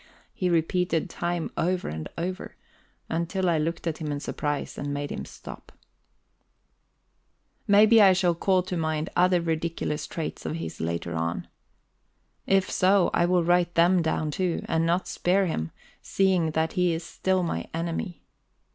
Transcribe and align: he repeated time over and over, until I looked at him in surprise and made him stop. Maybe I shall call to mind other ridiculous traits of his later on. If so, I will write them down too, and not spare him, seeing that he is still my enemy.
he 0.33 0.49
repeated 0.49 1.11
time 1.11 1.51
over 1.55 1.87
and 1.87 2.09
over, 2.17 2.55
until 3.07 3.47
I 3.47 3.59
looked 3.59 3.85
at 3.85 3.99
him 3.99 4.11
in 4.11 4.19
surprise 4.19 4.75
and 4.75 4.91
made 4.91 5.11
him 5.11 5.25
stop. 5.25 5.71
Maybe 7.67 8.01
I 8.01 8.11
shall 8.13 8.33
call 8.33 8.63
to 8.63 8.75
mind 8.75 9.11
other 9.15 9.39
ridiculous 9.39 10.07
traits 10.07 10.43
of 10.43 10.55
his 10.55 10.81
later 10.81 11.13
on. 11.13 11.47
If 12.47 12.71
so, 12.71 13.11
I 13.13 13.27
will 13.27 13.43
write 13.43 13.75
them 13.75 14.01
down 14.01 14.31
too, 14.31 14.65
and 14.65 14.87
not 14.87 15.07
spare 15.07 15.45
him, 15.45 15.69
seeing 16.01 16.49
that 16.53 16.73
he 16.73 16.93
is 16.95 17.03
still 17.03 17.43
my 17.43 17.67
enemy. 17.71 18.23